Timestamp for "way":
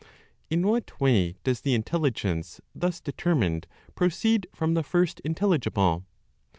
0.99-1.35